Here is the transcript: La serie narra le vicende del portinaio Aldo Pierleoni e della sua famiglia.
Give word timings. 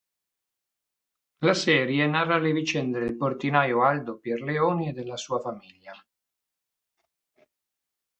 La 1.47 1.53
serie 1.63 2.07
narra 2.07 2.39
le 2.39 2.53
vicende 2.59 2.97
del 2.99 3.15
portinaio 3.15 3.83
Aldo 3.85 4.17
Pierleoni 4.17 4.87
e 4.87 4.93
della 4.93 5.15
sua 5.15 5.39
famiglia. 5.39 5.93